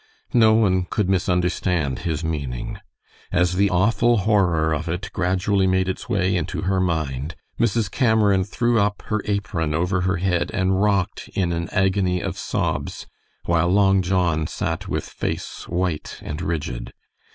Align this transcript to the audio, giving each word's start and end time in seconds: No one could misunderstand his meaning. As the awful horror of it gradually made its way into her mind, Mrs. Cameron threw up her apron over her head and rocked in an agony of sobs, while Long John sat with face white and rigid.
No 0.33 0.55
one 0.55 0.85
could 0.89 1.07
misunderstand 1.07 1.99
his 2.09 2.23
meaning. 2.23 2.79
As 3.31 3.53
the 3.57 3.69
awful 3.69 4.17
horror 4.25 4.73
of 4.73 4.89
it 4.89 5.11
gradually 5.13 5.67
made 5.67 5.87
its 5.87 6.09
way 6.09 6.35
into 6.35 6.61
her 6.63 6.79
mind, 6.81 7.35
Mrs. 7.59 7.91
Cameron 7.91 8.43
threw 8.43 8.79
up 8.79 9.03
her 9.09 9.21
apron 9.25 9.75
over 9.75 10.01
her 10.01 10.17
head 10.17 10.49
and 10.55 10.81
rocked 10.81 11.29
in 11.35 11.51
an 11.53 11.69
agony 11.71 12.19
of 12.19 12.35
sobs, 12.35 13.05
while 13.45 13.67
Long 13.69 14.01
John 14.01 14.47
sat 14.47 14.87
with 14.87 15.05
face 15.07 15.67
white 15.67 16.17
and 16.23 16.41
rigid. 16.41 16.93